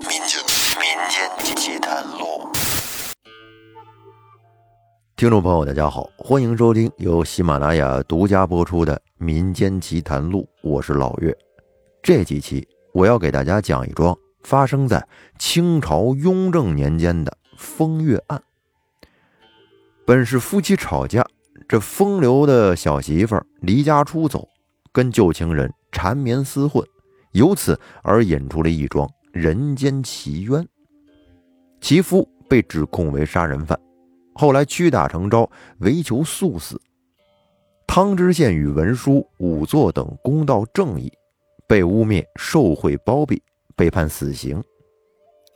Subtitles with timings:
[0.00, 0.40] 民间
[0.78, 2.48] 民间奇谈录，
[5.14, 11.36] 听众朋友，大家好，欢迎收听由喜马拉雅独家播出的《民间奇谈录》，我是老岳。
[12.02, 15.06] 这几期我要给大家讲一桩发生在
[15.38, 18.42] 清朝雍正年间的风月案。
[20.06, 21.22] 本是夫妻吵架，
[21.68, 24.48] 这风流的小媳妇儿离家出走，
[24.92, 26.82] 跟旧情人缠绵厮混，
[27.32, 30.66] 由此而引出了一桩人间奇冤。
[31.80, 33.78] 其夫被指控为杀人犯，
[34.34, 36.80] 后来屈打成招，为求速死。
[37.86, 41.12] 汤知县与文书、仵作等公道正义，
[41.66, 43.42] 被污蔑受贿包庇，
[43.74, 44.62] 被判死刑。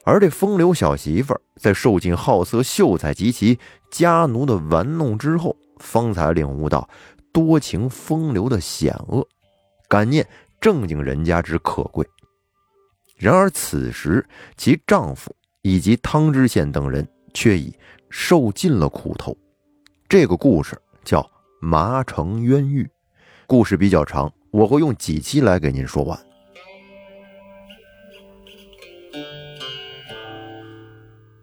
[0.04, 3.58] 而这风流小媳妇在受尽好色秀才及其
[3.90, 6.88] 家奴的玩弄之后，方才领悟到
[7.32, 9.26] 多情风流的险恶，
[9.88, 10.26] 感念
[10.60, 12.06] 正经人家之可贵。
[13.16, 17.72] 然而此时，其丈夫以及汤知县等人却已
[18.10, 19.36] 受尽了苦头。
[20.08, 21.20] 这个故事叫
[21.60, 22.82] 《麻城冤狱》，
[23.46, 26.18] 故事比较长，我会用几期来给您说完。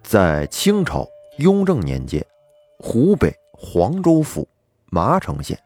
[0.03, 2.23] 在清朝雍正年间，
[2.79, 4.47] 湖北黄州府
[4.87, 5.57] 麻城县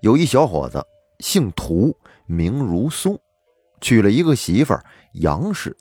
[0.00, 0.82] 有一小伙子，
[1.20, 3.18] 姓涂，名如松，
[3.86, 5.76] 娶了一个媳妇儿杨氏。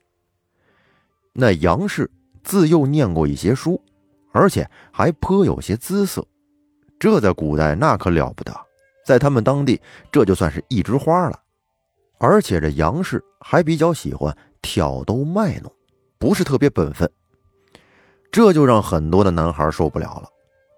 [1.33, 2.07] 那杨氏
[2.43, 3.81] 自幼念过一些书，
[4.31, 6.23] 而且还颇有些姿色，
[6.99, 8.55] 这在古代那可了不得，
[9.07, 9.81] 在他们当地
[10.11, 11.39] 这就算是一枝花了。
[12.19, 15.73] 而且这杨氏还比较喜欢挑逗卖弄，
[16.19, 17.11] 不是特别本分。
[18.31, 20.29] 这就让很多的男孩受不了了。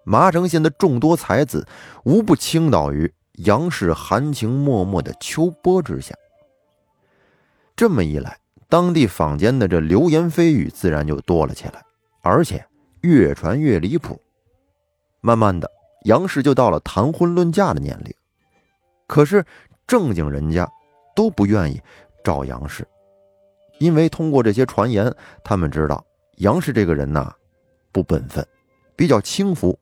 [0.05, 1.67] 麻城县的众多才子，
[2.05, 6.15] 无不倾倒于杨氏含情脉脉的秋波之下。
[7.77, 8.35] 这么一来，
[8.67, 11.85] 当地坊间的这流言蜚语自然就多了起来，
[12.23, 12.65] 而且
[13.01, 14.19] 越传越离谱。
[15.21, 15.69] 慢慢的，
[16.05, 18.11] 杨氏就到了谈婚论嫁的年龄。
[19.05, 19.45] 可是
[19.85, 20.67] 正经人家
[21.15, 21.79] 都不愿意
[22.23, 22.83] 找杨氏，
[23.77, 25.13] 因为通过这些传言，
[25.43, 26.03] 他们知道
[26.37, 27.31] 杨氏这个人呐。
[27.91, 28.45] 不本分，
[28.95, 29.77] 比较轻浮。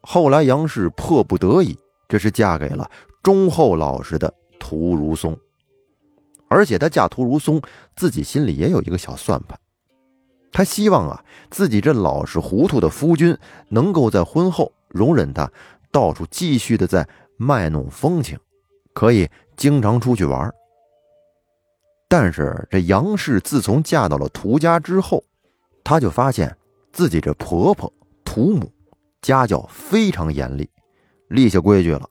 [0.00, 2.90] 后来杨氏迫不得已，这是嫁给了
[3.22, 5.36] 忠厚老实的屠如松。
[6.52, 7.62] 而且她嫁屠如松，
[7.96, 9.58] 自己心里也有一个小算盘。
[10.52, 13.34] 她希望啊，自己这老实糊涂的夫君
[13.70, 15.50] 能够在婚后容忍他
[15.90, 17.08] 到处继续的在
[17.38, 18.38] 卖弄风情，
[18.92, 19.26] 可以
[19.56, 20.52] 经常出去玩。
[22.06, 25.24] 但是这杨氏自从嫁到了屠家之后，
[25.82, 26.54] 她就发现
[26.92, 27.90] 自己这婆婆
[28.22, 28.70] 涂母
[29.22, 30.68] 家教非常严厉，
[31.28, 32.06] 立下规矩了，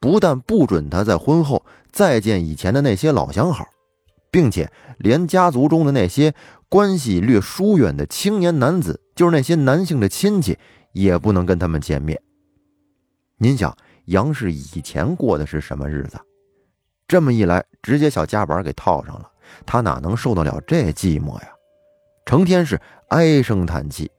[0.00, 3.68] 不但不准她在婚后再见以前的那些老相好，
[4.30, 6.34] 并且连家族中的那些
[6.68, 10.58] 关系略疏远的青年男子，就是那些男性的亲戚，
[10.92, 12.20] 也不能跟他们见面。
[13.36, 13.76] 您想，
[14.06, 16.18] 杨氏以前过的是什么日子？
[17.06, 19.30] 这么一来，直接小夹板给套上了，
[19.66, 21.48] 她哪能受得了这寂寞呀？
[22.24, 24.10] 成天是唉声叹气，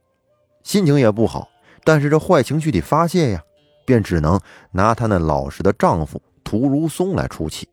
[0.62, 1.48] 心情也不好。
[1.82, 3.42] 但是这坏情绪得发泄呀，
[3.84, 7.66] 便只能拿她那老实的丈夫涂如松来出气。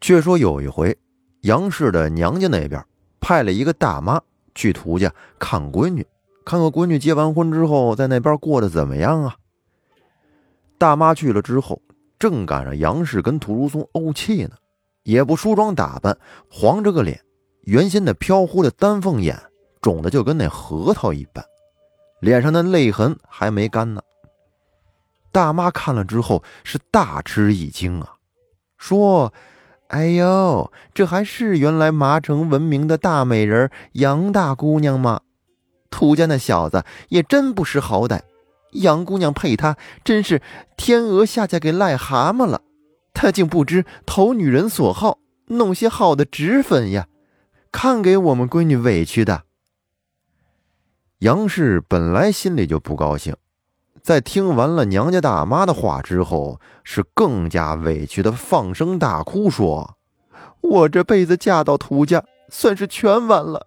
[0.00, 0.96] 却说有一回，
[1.42, 2.84] 杨氏的娘家那边
[3.20, 4.20] 派了一个大妈
[4.54, 6.06] 去涂家看闺女，
[6.44, 9.36] 看看闺女结完婚之后在那边过得怎么样啊。
[10.78, 11.80] 大妈去了之后，
[12.18, 14.56] 正赶上杨氏跟涂如松怄气呢，
[15.02, 16.16] 也不梳妆打扮，
[16.50, 17.20] 黄着个脸。
[17.62, 19.36] 原先那飘忽的丹凤眼
[19.80, 21.44] 肿的就跟那核桃一般，
[22.20, 24.00] 脸上的泪痕还没干呢。
[25.36, 28.14] 大妈看了之后是大吃一惊啊，
[28.78, 29.34] 说
[29.88, 35.20] ：“哎呦，这还是原来麻城闻名的大美人杨大姑娘吗？
[35.90, 38.22] 涂家那小子也真不识好歹，
[38.72, 40.40] 杨姑娘配他真是
[40.74, 42.62] 天鹅下嫁给癞蛤蟆了，
[43.12, 45.18] 他竟不知投女人所好，
[45.48, 47.08] 弄些好的脂粉呀。”
[47.70, 49.42] 看给我们闺女委屈的，
[51.18, 53.36] 杨氏本来心里就不高兴，
[54.06, 59.96] 在听完了娘家大妈的话之后，是更加委屈的放声大哭，说
[60.62, 63.66] ：“我这辈子嫁到涂家，算是全完了。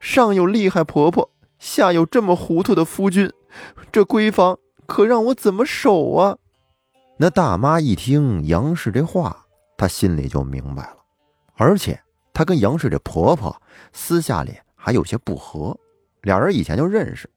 [0.00, 3.30] 上有厉害婆婆，下有这么糊涂的夫君，
[3.92, 4.56] 这闺房
[4.86, 6.38] 可让我怎么守啊？”
[7.20, 9.44] 那大妈一听杨氏这话，
[9.76, 10.96] 她心里就明白了，
[11.56, 12.00] 而且。
[12.32, 13.54] 她跟杨氏这婆婆
[13.92, 15.78] 私下里还有些不和，
[16.22, 17.28] 俩人以前就认识。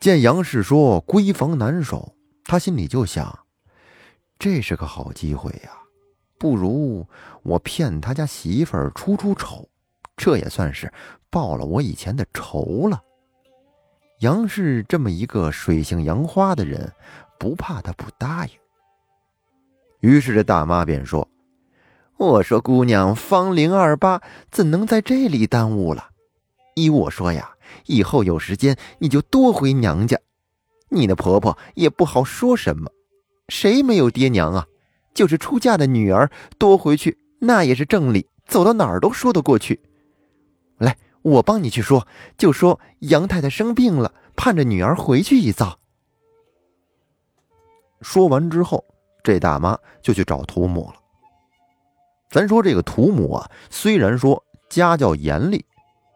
[0.00, 2.14] 见杨氏说闺房难守，
[2.44, 3.38] 他心里就想：
[4.38, 5.70] 这是个好机会呀！
[6.38, 7.06] 不如
[7.42, 9.66] 我骗他家媳妇儿出出丑，
[10.16, 10.92] 这也算是
[11.30, 13.02] 报了我以前的仇了。
[14.20, 16.92] 杨氏这么一个水性杨花的人，
[17.38, 18.52] 不怕他不答应。
[20.00, 21.26] 于是这大妈便说
[22.18, 24.20] ：“我说姑娘芳龄二八，
[24.50, 26.10] 怎能在这里耽误了？
[26.76, 27.56] 依我说呀，
[27.86, 30.16] 以后有时间你就多回娘家。
[30.90, 32.92] 你的婆婆也不好说什么，
[33.48, 34.66] 谁没有爹娘啊？
[35.12, 39.80] 就是出嫁的女儿多回去，那也是正理，走到哪儿都说得过去。
[40.78, 40.96] 来。”
[41.26, 42.06] 我帮你去说，
[42.38, 45.76] 就说杨太太生病了，盼着女儿回去一遭。
[48.00, 48.84] 说完之后，
[49.24, 51.00] 这大妈就去找屠母了。
[52.30, 55.64] 咱说这个屠母啊，虽然说家教严厉，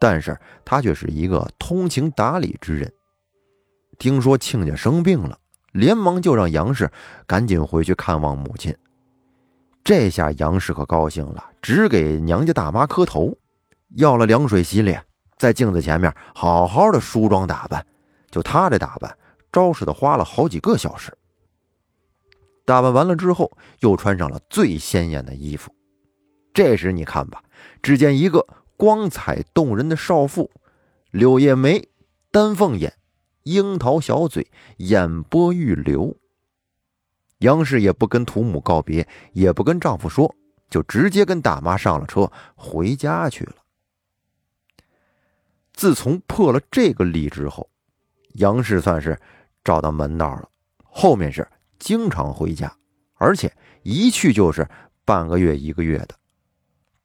[0.01, 2.91] 但是她却是一个通情达理之人。
[3.99, 5.37] 听说亲家生病了，
[5.73, 6.91] 连忙就让杨氏
[7.27, 8.75] 赶紧回去看望母亲。
[9.83, 13.37] 这下杨氏可高兴了，只给娘家大妈磕头。
[13.97, 15.05] 要了凉水洗脸，
[15.37, 17.85] 在镜子前面好好的梳妆打扮。
[18.31, 19.15] 就她这打扮，
[19.51, 21.15] 招式的花了好几个小时。
[22.65, 23.51] 打扮完了之后，
[23.81, 25.71] 又穿上了最鲜艳的衣服。
[26.55, 27.43] 这时你看吧，
[27.83, 28.43] 只见一个
[28.81, 30.49] 光彩动人的少妇，
[31.11, 31.87] 柳叶眉，
[32.31, 32.91] 丹凤眼，
[33.43, 36.17] 樱桃小嘴，眼波欲流。
[37.37, 40.35] 杨氏也不跟屠母告别，也不跟丈夫说，
[40.67, 43.57] 就直接跟大妈上了车，回家去了。
[45.73, 47.69] 自从破了这个例之后，
[48.33, 49.15] 杨氏算是
[49.63, 50.49] 找到门道了。
[50.79, 52.75] 后面是经常回家，
[53.13, 54.67] 而且一去就是
[55.05, 56.15] 半个月、一个月的。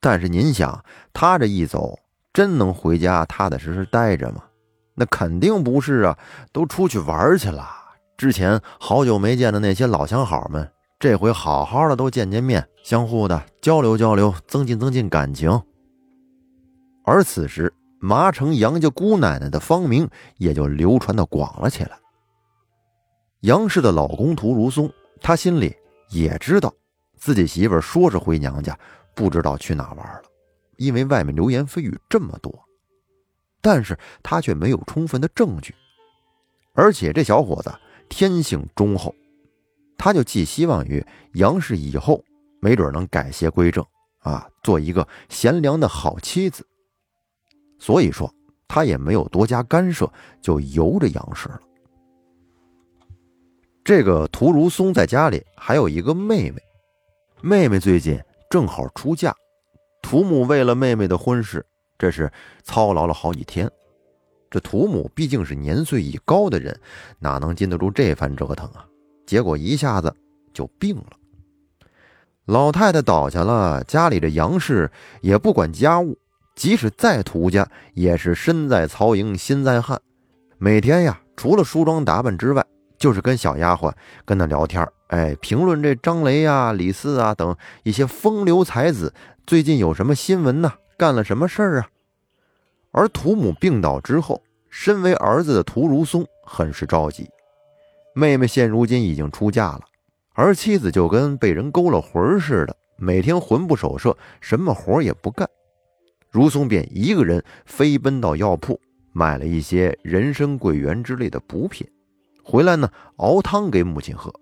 [0.01, 1.99] 但是您想，他这一走，
[2.33, 4.43] 真能回家踏踏实实待着吗？
[4.95, 6.19] 那肯定不是啊，
[6.53, 7.69] 都出去玩去了。
[8.17, 15.61] 之前好久没见的那些老相好们，这回好好的都见见面，相互的交流交流，增进增进感情。
[17.05, 17.73] 而此时。
[17.99, 21.99] 麻城杨家姑奶奶的芳名也就流传的广了起来。
[23.41, 25.75] 杨氏的老公屠如松，他心里
[26.11, 26.73] 也知道，
[27.17, 28.79] 自己媳妇说是回娘家，
[29.17, 30.23] 不知道去哪玩了，
[30.77, 32.53] 因为外面流言蜚语这么多，
[33.61, 35.75] 但是他却没有充分的证据。
[36.75, 37.75] 而且这小伙子
[38.11, 39.15] 天性忠厚，
[39.97, 42.23] 他就寄希望于杨氏以后
[42.61, 43.83] 没准能改邪归正
[44.19, 46.67] 啊，做一个贤良的好妻子。
[47.79, 48.31] 所以说，
[48.69, 50.13] 他也没有多加干涉，
[50.43, 51.61] 就由着杨氏了。
[53.83, 56.61] 这个屠如松在家里还有一个妹妹，
[57.41, 58.21] 妹妹最近
[58.51, 59.35] 正好出嫁，
[60.03, 61.65] 屠母为了妹妹的婚事，
[61.99, 62.31] 这是
[62.63, 63.71] 操劳了好几天。
[64.49, 66.79] 这屠母毕竟是年岁已高的人，
[67.19, 68.87] 哪能禁得住这番折腾啊？
[69.27, 70.15] 结果一下子
[70.55, 71.11] 就病了。
[72.45, 74.89] 老太太倒下了，家里的杨氏
[75.21, 76.17] 也不管家务。
[76.55, 80.01] 即使在涂家，也是身在曹营心在汉。
[80.57, 82.65] 每天呀，除了梳妆打扮之外，
[82.97, 83.93] 就是跟小丫鬟
[84.25, 89.15] 跟那聊天哎，评论这张雷呀、李四啊等一些风流才子
[89.47, 90.73] 最近有什么新闻呢？
[90.97, 91.89] 干了什么事儿啊？
[92.91, 97.29] 而屠母病倒之后，身为儿子的屠如松很是着急。
[98.15, 99.83] 妹妹现如今已经出嫁了，
[100.33, 105.49] 而妻子就跟被人勾了魂似的，每天魂不守舍，什么活也不干。
[106.31, 108.81] 如松便一个人飞奔到药铺，
[109.13, 111.87] 买了一些人参、桂圆之类的补品，
[112.43, 114.33] 回来呢熬汤给母亲喝。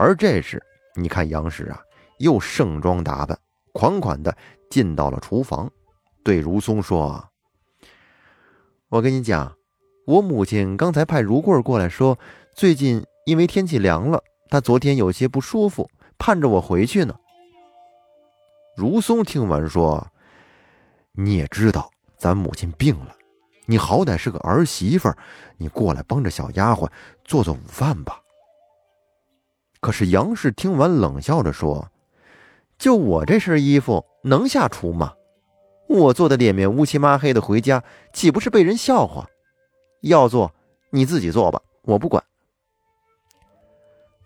[0.00, 0.62] 而这时，
[0.96, 1.78] 你看杨氏啊，
[2.20, 3.38] 又盛装打扮，
[3.74, 4.34] 款款的
[4.70, 5.70] 进到了厨房，
[6.24, 7.28] 对如松说
[8.88, 9.54] ：“我跟你讲，
[10.06, 12.18] 我母亲刚才派如贵过来说，
[12.56, 17.14] 最近因为天气凉了，她昨天有些不舒服，盼着我回去呢。”
[18.74, 20.10] 如松听完说。
[21.12, 23.14] 你也知道咱母亲病了，
[23.66, 25.12] 你好歹是个儿媳妇，
[25.58, 26.88] 你过来帮着小丫鬟
[27.24, 28.19] 做做午饭吧。
[29.80, 31.90] 可是杨氏听完冷笑着说
[32.78, 35.14] ：“就我这身衣服能下厨吗？
[35.88, 37.82] 我做的脸面乌漆抹黑的回家，
[38.12, 39.26] 岂不是被人笑话？
[40.02, 40.52] 要做
[40.90, 42.22] 你自己做吧，我不管。”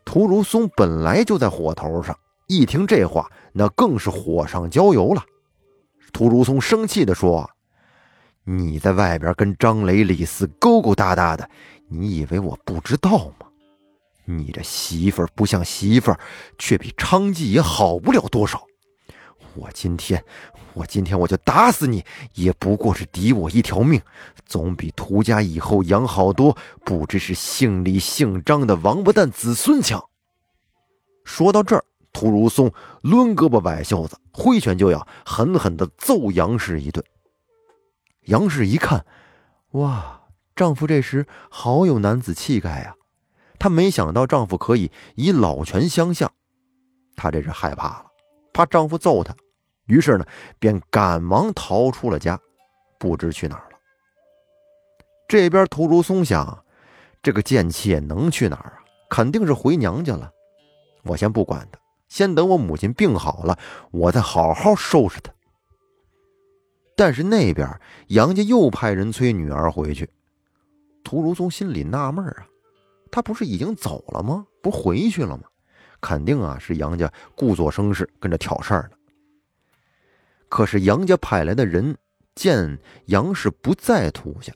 [0.05, 5.25] 屠如松本来就在火头上，一听这话，那更是火上浇油了。
[6.13, 7.49] 屠如松生气地说
[8.45, 11.49] ：“你在外边跟张雷、李四勾勾搭搭的，
[11.89, 13.47] 你以为我不知道吗？
[14.25, 16.19] 你这媳妇儿不像媳妇儿，
[16.59, 18.65] 却比娼妓也好不了多少。
[19.55, 20.25] 我今天，
[20.73, 22.05] 我今天我就打死你，
[22.35, 24.01] 也不过是抵我一条命，
[24.47, 30.03] 总比屠家以后养好多不知是姓李姓张的王八蛋子孙强。”
[31.25, 37.05] 说到这儿，屠如松抡胳膊摆袖子，挥拳就要狠狠地揍杨氏一顿。
[38.23, 39.05] 杨氏一看，
[39.73, 40.23] 哇，
[40.57, 42.95] 丈夫这时好有男子气概呀！
[43.59, 46.31] 她没想到丈夫可以以老拳相向，
[47.17, 48.07] 她这是害怕了，
[48.53, 49.35] 怕丈夫揍她，
[49.87, 50.27] 于是呢，
[50.59, 52.39] 便赶忙逃出了家，
[52.99, 53.79] 不知去哪儿了。
[55.29, 56.65] 这边屠如松想，
[57.23, 58.85] 这个贱妾能去哪儿啊？
[59.09, 60.31] 肯定是回娘家了。
[61.05, 61.79] 我先不管她。
[62.07, 63.59] 先等我母亲病好了，
[63.91, 65.33] 我再好好收拾她。
[66.95, 67.69] 但是那边
[68.09, 70.09] 杨家又派人催女儿回去，
[71.03, 72.47] 屠如松心里纳闷啊，
[73.15, 74.45] 他不是已经走了吗？
[74.61, 75.45] 不回去了吗？
[76.01, 78.97] 肯定啊是杨家故作声势跟着挑事儿呢。
[80.49, 81.97] 可是杨家派来的人
[82.35, 84.53] 见杨氏不在土家，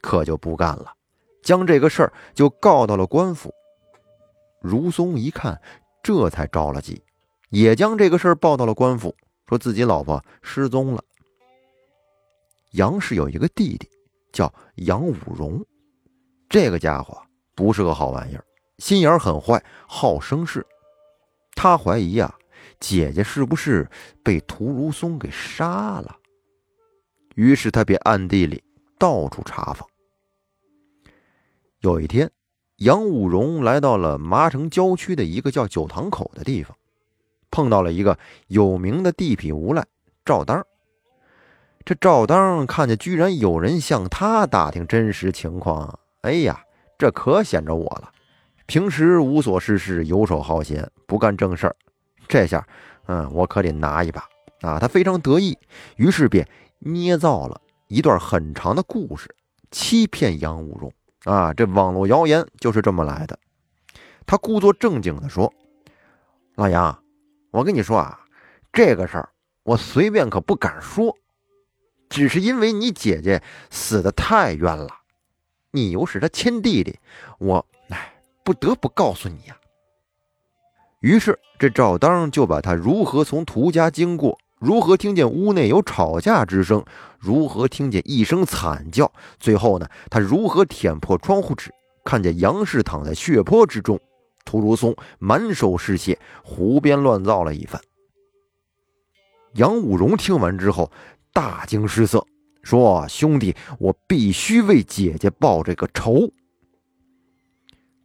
[0.00, 0.94] 可就不干了，
[1.42, 3.52] 将这个事儿就告到了官府。
[4.62, 5.60] 如松一看。
[6.02, 7.02] 这才着了急，
[7.50, 9.14] 也将这个事儿报到了官府，
[9.46, 11.04] 说自己老婆失踪了。
[12.70, 13.86] 杨氏有一个弟弟，
[14.32, 15.62] 叫杨武荣，
[16.48, 17.20] 这个家伙
[17.60, 18.42] 不是个好玩意儿，
[18.78, 20.66] 心眼很坏，好生事。
[21.54, 22.34] 他怀疑啊，
[22.80, 23.86] 姐姐是不是
[24.24, 26.16] 被屠如松给杀了？
[27.34, 28.64] 于是他便暗地里
[28.98, 29.86] 到处查访。
[31.80, 32.30] 有一天。
[32.80, 36.74] 杨武荣来到了麻城郊区的一个叫九塘口的地方，
[37.50, 39.86] 碰到了一个有名的地痞无赖
[40.24, 40.66] 赵当。
[41.84, 46.64] 这赵当看见居然有人向他打听真实情况，哎呀，
[47.00, 48.12] 这可显着我了。
[48.66, 51.74] 平时无所事事、游手好闲、不干正事儿，
[52.28, 52.64] 这下，
[53.06, 54.22] 嗯，我可得拿一把
[54.60, 54.78] 啊！
[54.78, 55.58] 他非常得意，
[55.96, 56.46] 于是便
[56.78, 59.34] 捏造了一段很长的故事，
[59.70, 60.92] 欺骗杨武荣。
[61.24, 63.38] 啊，这网络谣言就是这么来的。
[64.26, 65.52] 他故作正经地说
[66.54, 67.02] ：“老杨，
[67.50, 68.20] 我跟你说啊，
[68.72, 69.30] 这个事儿
[69.62, 71.16] 我随便可不敢说，
[72.08, 74.99] 只是因为你姐姐死的太冤了，
[75.70, 76.98] 你又是他亲弟弟，
[77.38, 79.56] 我哎不得不告诉你呀。”
[81.00, 84.38] 于是这赵当就把他如何从涂家经过。
[84.58, 86.84] 如何听见屋内有吵架之声？
[87.18, 89.10] 如何听见一声惨叫？
[89.38, 89.88] 最后呢？
[90.10, 91.72] 他如何舔破窗户纸，
[92.04, 93.98] 看见杨氏躺在血泊之中？
[94.44, 97.80] 屠如松满手是血，胡编乱造了一番。
[99.54, 100.92] 杨武荣听完之后
[101.32, 102.26] 大惊失色，
[102.62, 106.32] 说：“兄弟，我必须为姐姐报这个仇。”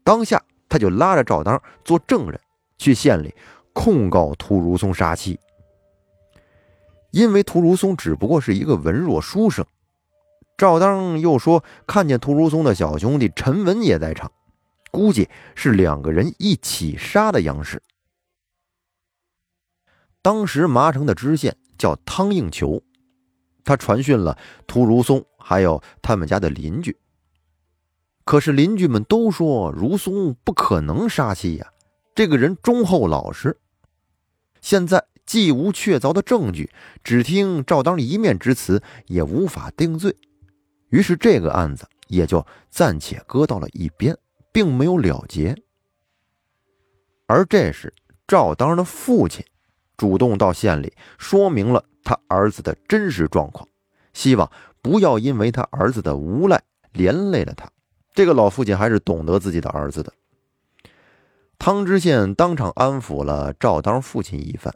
[0.03, 2.39] 当下他就拉着赵当做证人，
[2.77, 3.33] 去县里
[3.73, 5.39] 控告屠如松杀妻。
[7.11, 9.65] 因为屠如松只不过是一个文弱书生，
[10.57, 14.31] 赵当又说看见屠如松的小兄弟陈文也在场，
[14.91, 17.81] 估计是两个人一起杀的杨氏。
[20.21, 22.81] 当时麻城的知县叫汤应求，
[23.65, 26.95] 他传讯了屠如松还有他们家的邻居，
[28.23, 31.67] 可是邻居们都说如松不可能杀妻呀，
[32.15, 33.59] 这个人忠厚老实。
[34.61, 35.05] 现在。
[35.25, 36.69] 既无确凿的证据，
[37.03, 40.15] 只听赵当一面之词，也无法定罪。
[40.89, 44.15] 于是这个案子也就暂且搁到了一边，
[44.53, 45.55] 并没有了结。
[47.25, 47.91] 而这时，
[48.27, 49.43] 赵当的父亲
[49.97, 53.67] 主动到县里说明了他儿子的真实状况，
[54.13, 54.49] 希望
[54.81, 57.69] 不要因为他儿子的无赖连累了他。
[58.13, 60.13] 这个老父亲还是懂得自己的儿子的。
[61.59, 64.73] 汤知县当场安抚了赵当父亲一番。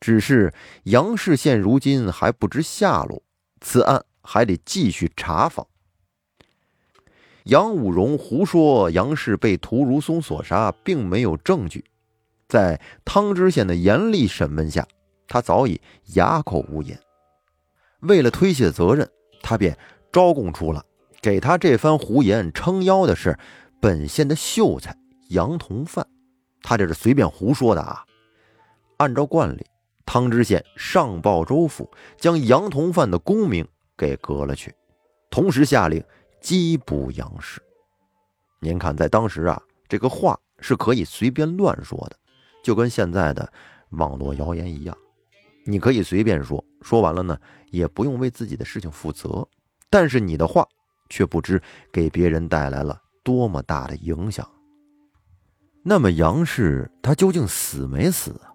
[0.00, 3.22] 只是杨氏现如今还不知下落，
[3.60, 5.64] 此案还得继续查访。
[7.44, 11.84] 杨武荣胡说杨氏被屠如松所杀，并没有证据。
[12.48, 14.88] 在汤知县的严厉审问下，
[15.28, 15.80] 他早已
[16.14, 16.98] 哑口无言。
[18.00, 19.08] 为了推卸责任，
[19.42, 19.76] 他便
[20.12, 20.84] 招供出了
[21.20, 23.38] 给他这番胡言撑腰的是
[23.80, 24.96] 本县的秀才
[25.28, 26.06] 杨同范。
[26.62, 28.04] 他这是随便胡说的啊！
[28.98, 29.66] 按照惯例。
[30.04, 34.74] 汤知县上报州府，将杨同范的功名给革了去，
[35.30, 36.04] 同时下令
[36.42, 37.62] 缉捕杨氏。
[38.60, 42.16] 您看，在当时啊，这个话是可以随便乱说的，
[42.62, 43.50] 就跟现在的
[43.90, 44.94] 网络谣言一样，
[45.64, 47.38] 你可以随便说，说完了呢，
[47.70, 49.46] 也不用为自己的事情负责。
[49.90, 50.66] 但是你的话
[51.08, 54.48] 却不知给别人带来了多么大的影响。
[55.84, 58.54] 那么杨氏他究竟死没死啊？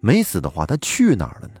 [0.00, 1.54] 没死的话，他去哪儿了呢？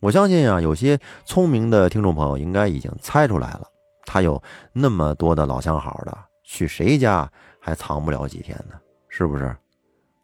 [0.00, 3.66] 我相信啊，有些聪明的听众朋友应该已经猜出来了。
[4.04, 4.42] 他有
[4.72, 7.30] 那么多的老相好的，去谁家
[7.60, 8.78] 还藏不了几天呢？
[9.08, 9.54] 是不是？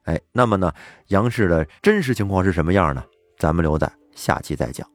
[0.04, 0.72] 哎，那么呢，
[1.08, 3.04] 杨氏的真实情况是什么样呢？
[3.44, 4.88] 咱们留在下期再讲。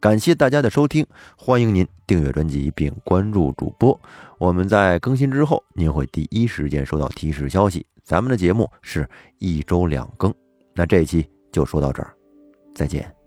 [0.00, 1.06] 感谢大家的收听，
[1.36, 3.96] 欢迎您订阅专辑并关注主播。
[4.38, 7.86] 我们在更新之后，您会第一时间收到提示消息。
[8.02, 10.34] 咱们的节目是一周两更，
[10.74, 12.12] 那这一期就说到这儿，
[12.74, 13.21] 再见。